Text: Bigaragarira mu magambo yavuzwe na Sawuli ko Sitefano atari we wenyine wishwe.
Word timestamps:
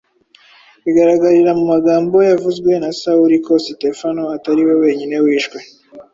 Bigaragarira 0.83 1.51
mu 1.59 1.65
magambo 1.73 2.15
yavuzwe 2.29 2.71
na 2.81 2.89
Sawuli 2.99 3.37
ko 3.45 3.53
Sitefano 3.65 4.21
atari 4.35 4.61
we 4.67 4.73
wenyine 4.83 5.15
wishwe. 5.25 5.57